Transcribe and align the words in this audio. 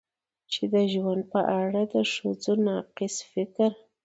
چې 0.51 0.63
د 0.73 0.75
ژوند 0.93 1.21
په 1.33 1.39
اړه 1.61 1.81
د 1.93 1.95
ښځو 2.13 2.53
ناقص 2.67 3.15
فکر 3.31 3.71